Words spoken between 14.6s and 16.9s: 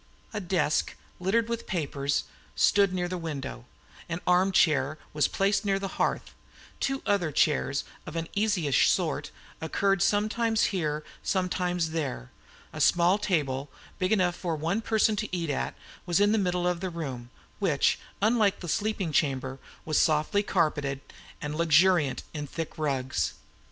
person to eat at, was in the middle of the